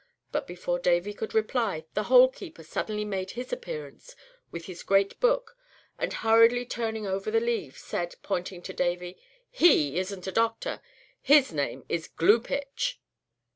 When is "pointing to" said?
8.23-8.73